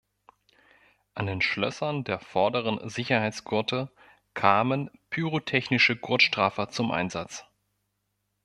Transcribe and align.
An 1.13 1.27
den 1.27 1.41
Schlössern 1.41 2.03
der 2.03 2.17
vorderen 2.19 2.89
Sicherheitsgurte 2.89 3.91
kamen 4.33 4.89
pyrotechnische 5.11 5.95
Gurtstraffer 5.95 6.69
zum 6.69 6.89
Einsatz. 6.89 7.45